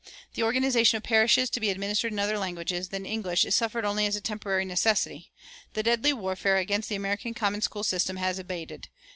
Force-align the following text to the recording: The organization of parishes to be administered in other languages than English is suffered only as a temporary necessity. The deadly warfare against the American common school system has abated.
The 0.33 0.41
organization 0.41 0.97
of 0.97 1.03
parishes 1.03 1.51
to 1.51 1.59
be 1.59 1.69
administered 1.69 2.11
in 2.11 2.17
other 2.17 2.39
languages 2.39 2.89
than 2.89 3.05
English 3.05 3.45
is 3.45 3.55
suffered 3.55 3.85
only 3.85 4.07
as 4.07 4.15
a 4.15 4.19
temporary 4.19 4.65
necessity. 4.65 5.31
The 5.73 5.83
deadly 5.83 6.11
warfare 6.11 6.57
against 6.57 6.89
the 6.89 6.95
American 6.95 7.35
common 7.35 7.61
school 7.61 7.83
system 7.83 8.15
has 8.15 8.39
abated. 8.39 8.87